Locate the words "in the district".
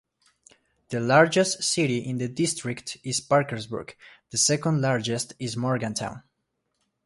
1.99-2.97